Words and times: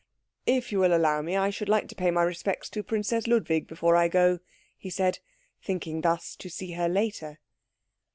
"If 0.47 0.71
you 0.71 0.79
will 0.79 0.95
allow 0.97 1.21
me, 1.21 1.35
I 1.37 1.51
should 1.51 1.69
like 1.69 1.87
to 1.89 1.95
pay 1.95 2.09
my 2.09 2.23
respects 2.23 2.71
to 2.71 2.81
Princess 2.81 3.27
Ludwig 3.27 3.67
before 3.67 3.95
I 3.95 4.07
go," 4.07 4.39
he 4.75 4.89
said, 4.89 5.19
thinking 5.61 6.01
thus 6.01 6.35
to 6.37 6.49
see 6.49 6.71
her 6.71 6.89
later. 6.89 7.37